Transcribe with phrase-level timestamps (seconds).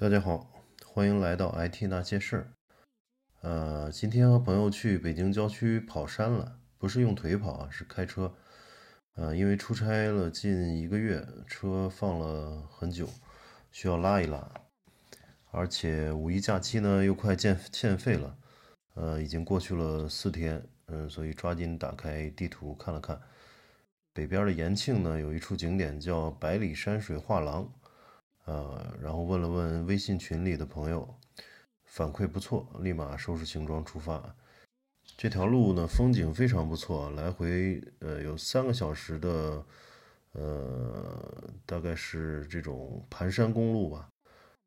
[0.00, 0.48] 大家好，
[0.86, 2.52] 欢迎来到 IT 那些事儿。
[3.40, 8.32] 呃，今天和朋友去北京郊区跑山了，不是用腿跑啊，是开车。
[9.16, 13.08] 呃，因为出差了近一个月，车放了很久，
[13.72, 14.48] 需要拉一拉。
[15.50, 18.38] 而且五一假期呢又快欠欠费了，
[18.94, 23.20] 呃，已经过去了四天，嗯，所以抓紧打开地图看了看，
[24.12, 27.68] 北边的延庆呢有一处景点叫百里山水画廊。
[28.44, 31.18] 呃，然后问了问微信群里的朋友，
[31.86, 34.36] 反馈不错，立马收拾行装出发。
[35.16, 39.64] 这条路呢，风景非常不错，来回呃有三个小时的，
[40.32, 44.10] 呃，大概是这种盘山公路吧。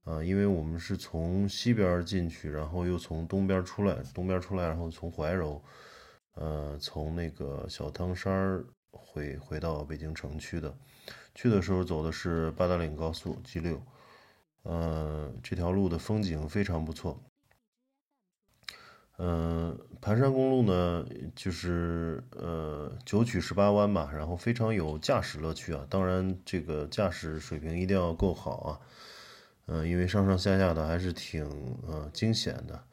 [0.05, 5.63] 啊，因为我们是从西边进去，然后又从东边出来，东边出来，然后从怀柔，
[6.33, 10.75] 呃，从那个小汤山回回到北京城区的。
[11.35, 13.79] 去的时候走的是八达岭高速 G 六，
[14.63, 17.21] 呃，这条路的风景非常不错。
[19.17, 25.85] 嗯，盘山公路呢，就是呃九曲十八弯吧，然后非常有驾驶乐趣啊。
[25.89, 28.79] 当然，这个驾驶水平一定要够好啊。
[29.67, 31.45] 嗯，因为上上下下的还是挺
[31.87, 32.83] 呃惊险的。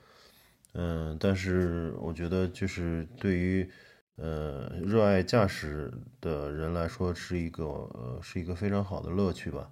[0.74, 3.70] 嗯，但是我觉得就是对于。
[4.20, 9.70] 呃，热爱驾驶的人来说是一个呃是一个非常好的乐趣吧。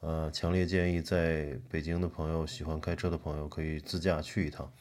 [0.00, 4.72] 呃，强烈建议在北京的朋友，喜欢开车的朋友可以自驾去一趟。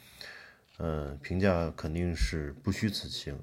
[0.77, 3.39] 嗯，评价肯定是不虚此行。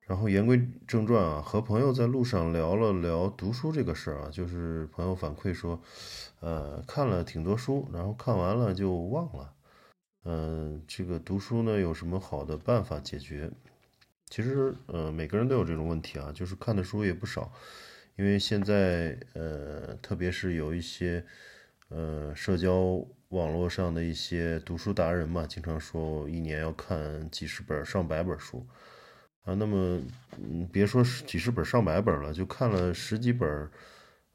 [0.00, 5.80] 然后言归正传啊，和朋友在路上聊了聊读书这个事儿啊，就是朋友反馈说，
[6.40, 9.54] 呃，看了挺多书，然后看完了就忘了。
[10.24, 13.50] 嗯，这个读书呢有什么好的办法解决？
[14.28, 17.52] 其实，呃，每个人都有这种问题啊，就是看的书也不少，
[18.16, 21.24] 因为现在，呃，特别是有一些，
[21.88, 28.64] 呃，社交网络上的一些读书达人嘛，经常说一年要看几十本、上百本书，
[29.42, 30.00] 啊，那么，
[30.38, 33.68] 嗯，别说几十本、上百本了，就看了十几本，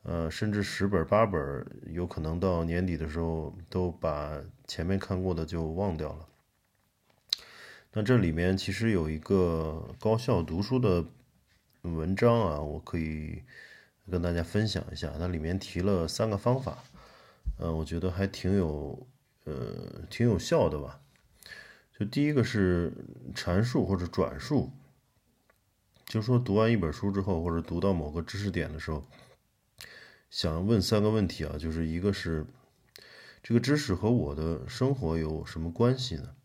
[0.03, 6.28] 呃，甚至十本、八本，有可能到年底的时候都把前面看过的就忘掉了。
[7.94, 11.06] 那这里面其实有一个高效读书的
[11.84, 13.41] 文章啊，我可以
[14.09, 15.14] 跟大家分享一下。
[15.18, 16.84] 它里面提了三个方法，
[17.59, 19.08] 呃，我觉得还挺有
[19.46, 21.00] 呃挺有效的吧。
[21.97, 22.92] 就第一个是
[23.36, 24.72] 阐述或者转述，
[26.06, 29.06] 就说读完一本书之后，或者读到某个知识点的时候，
[30.30, 32.46] 想问三个问题啊，就是一个是
[33.44, 36.36] 这个知识和我的生活有什么关系呢？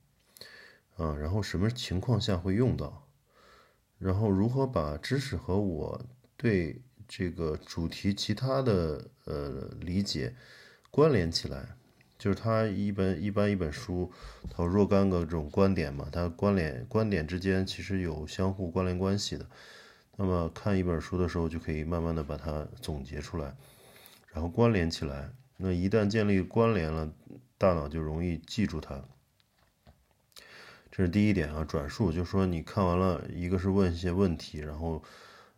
[0.96, 3.08] 啊，然后什么情况下会用到？
[3.98, 6.04] 然后如何把知识和我
[6.36, 10.34] 对这个主题其他的呃理解
[10.90, 11.76] 关联起来？
[12.16, 14.10] 就是它一本一般一本书，
[14.50, 19.46] 它若干个这种观点嘛，它关联观点之间其实有相互关联关系的。
[20.16, 23.54] 那么看一本书的时候，就可以慢慢的把它总结出来，
[24.32, 25.30] 然后关联起来。
[25.56, 27.12] 那一旦建立关联了，
[27.58, 29.04] 大脑就容易记住它。
[30.90, 35.02] 这是第一点啊，转述就是说你看完了，一个是问一些问题，然后，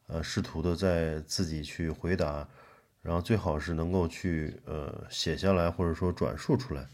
[0.06, 2.48] 呃，试图的在自己去回答，
[3.02, 6.86] 然后最好是能够去呃写下来或者说转述出来，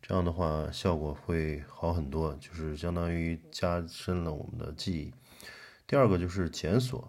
[0.00, 5.12] 这样的话效果会好很多，就是相当于加深了我们的记忆。
[5.86, 7.08] 第二个就是检索，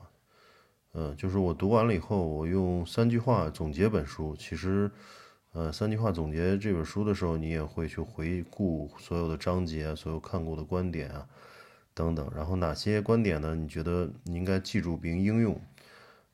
[0.94, 4.92] 嗯，就是我读完了以后，我用三句话总结本书，其实。
[5.54, 11.28] 呃，三句话总结这本书的时候，你也会去回顾所有的章节，所有看过的观点啊，
[11.98, 12.32] 等等。
[12.36, 13.56] 然后哪些观点呢？
[13.56, 15.60] 你觉得你应该记住并应用？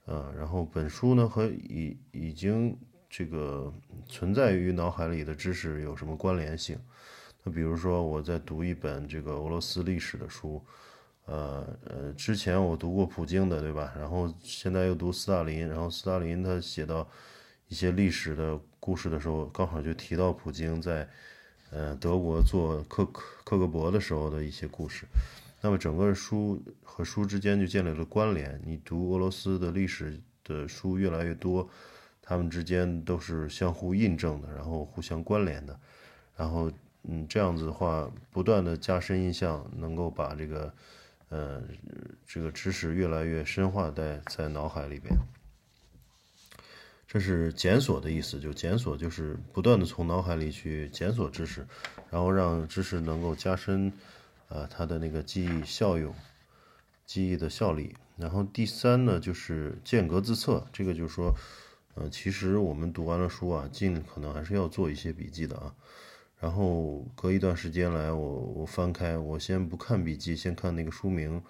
[0.06, 2.78] 呃，然后本书呢和已已经
[3.09, 3.73] 这个
[4.06, 6.78] 存在于脑海里的知识有什么关联性？
[7.44, 10.62] 那比如说我在读一本这个俄罗斯历史的书，
[11.25, 13.94] 呃呃，之前我读过普京的，对吧？
[13.97, 17.07] 然后现在又读斯大林，然后斯大林他写到
[17.69, 18.59] 一些历史的。
[18.85, 21.08] 故事的时候，刚好就提到普京在，
[21.72, 25.05] 呃，德国做克克克格勃的时候的一些故事。
[25.65, 28.61] 那么整个书和书之间就建立了关联。
[28.65, 31.69] 你读俄罗斯的历史的书越来越多，
[32.21, 35.79] 他们之间都是相互印证的，然后互相关联的。
[36.35, 36.69] 然后，
[37.03, 40.73] 嗯，这样子的话，不断的加深印象，能够把这个，
[41.29, 41.63] 呃，
[42.27, 45.15] 这个知识越来越深化在在脑海里边。
[47.07, 51.65] 这是检索的意思，就检索就是不断的从脑海里去检索知识，
[52.09, 53.93] 然后让知识能够加深，
[54.53, 56.14] 啊，它的那个记忆效用，
[57.08, 57.96] 记忆的效力。
[58.16, 61.34] 然后第三呢，就是间隔自测，这个就是说，
[61.96, 65.73] 呃，其实我们读完了书啊，尽可能还是要做一些笔记的啊。
[66.40, 71.41] 然后隔一段时间来，我我翻开，我先不看笔记，先看那个书名，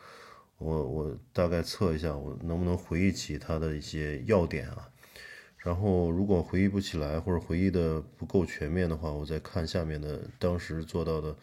[0.57, 4.87] 我我大概测一下，我能不能回忆起它的一些要点啊。
[5.57, 11.35] 然后如果回忆不起来，或者回忆的不够全面的话，我再看下面的当时做到的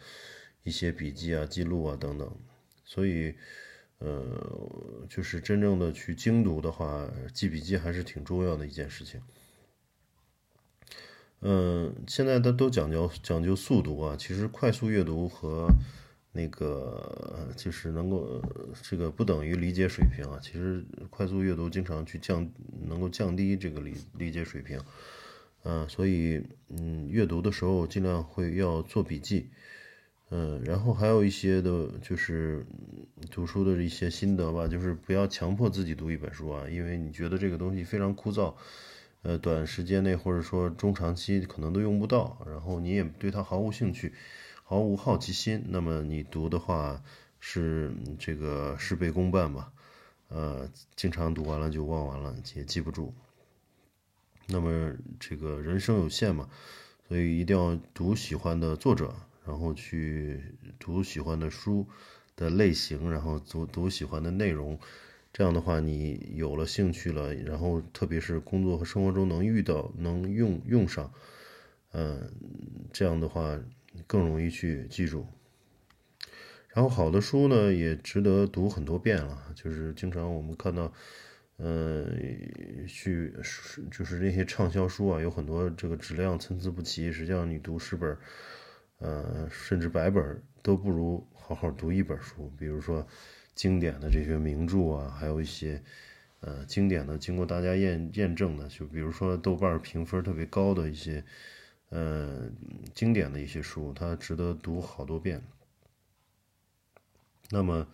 [0.63, 2.35] 一些笔记啊、记录啊等等。
[2.85, 3.35] 所以。
[4.03, 9.21] 呃，就是真正的去精读的话，记笔记还是挺重要的一件事情。
[11.41, 15.67] 嗯，现在它都讲究讲究速读啊，其实快速阅读和
[16.31, 18.41] 那个就是能够
[18.81, 20.39] 这个不等于理解水平啊。
[20.41, 22.51] 其实快速阅读经常去降，
[22.87, 24.79] 能够降低这个理理解水平。
[25.61, 29.51] 嗯，所以嗯，阅读的时候尽量会要做笔记。
[30.33, 32.65] 嗯，然后还有一些的，就是
[33.29, 38.53] 读书的一些心得吧，就是不要强迫自己读一本书啊，因为你觉得这个东西非常枯燥，
[39.23, 44.13] 呃，短时间内或者说中长期可能都用不到，然后你也对它毫无兴趣，
[44.63, 47.03] 毫无好奇心，那么你读的话
[47.41, 49.73] 是这个事倍功半吧，
[50.29, 53.13] 呃，经常读完了就忘完了，也记不住。
[54.47, 56.47] 那么这个人生有限嘛，
[57.09, 59.13] 所以一定要读喜欢的作者。
[59.45, 60.39] 然后去
[60.77, 61.87] 读喜欢的书
[62.35, 64.79] 的类型，然后读读喜欢的内容，
[65.33, 71.11] 这样的话你有了兴趣了，然后特别是工作和生活中能遇到、能用用上，
[71.91, 72.31] 嗯，
[72.93, 73.59] 这样的话
[74.05, 75.25] 更容易去记住。
[76.69, 79.51] 然后好的书呢，也值得读很多遍了。
[79.55, 80.93] 就是经常我们看到，
[81.57, 83.33] 嗯，去
[83.91, 87.11] 就是那些畅销书啊，有很多这个质量参差不齐。
[87.11, 88.15] 实际上你读十本。
[89.01, 92.51] 呃，甚至百本都不如好好读一本书。
[92.57, 93.05] 比如说，
[93.55, 95.81] 经典的这些名著啊，还有一些
[96.41, 101.23] 呃经典的、经过大家验验证的，就比如说豆瓣评分特别高的一些
[101.89, 102.47] 呃
[102.93, 105.41] 经典的一些书，它值得读好多遍。
[107.49, 107.87] 那么，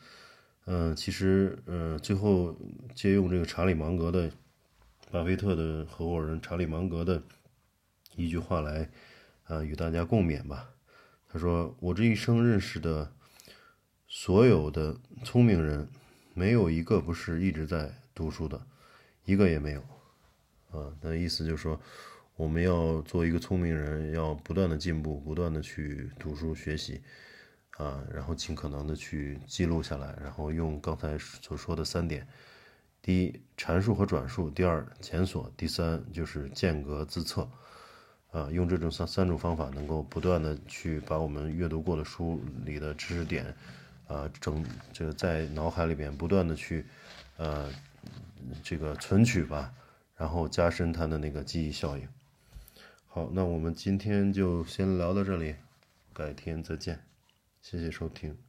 [0.66, 2.56] 嗯，其实呃，最后
[2.94, 4.30] 借用这个查理芒格的
[5.10, 7.24] 巴菲特的合伙人查理芒格的
[8.16, 8.90] 一句话来
[9.46, 10.70] 啊，与大家共勉吧。
[11.30, 13.12] 他说：“我这一生认识的
[14.08, 14.96] 所有的
[15.26, 15.88] 聪明人，
[16.34, 18.66] 没有一个不是一直在读书的，
[19.26, 19.82] 一个也没有。
[20.72, 21.80] 啊，那意思就是说，
[22.36, 27.02] 我们要做一个聪明人，要不断的进步，不断的去读书学习，
[27.72, 32.26] 啊，然后尽可能的去记录下来，然后用刚才所说的三点：
[33.02, 37.48] 第一，阐述和转述；第二，检索；第三，就是间隔自测。”
[38.38, 43.52] 啊，用这种三三种方法，能够不断的去把我们阅读过的书里的知识点，
[44.06, 44.64] 啊，整
[44.94, 46.86] 这个在脑海里边不断的去，
[47.38, 47.68] 呃，
[48.62, 49.74] 这个存取吧，
[50.16, 52.08] 然后加深它的那个记忆效应。
[53.08, 55.56] 好，那我们今天就先聊到这里，
[56.14, 57.00] 改天再见，
[57.64, 58.47] 谢谢收听。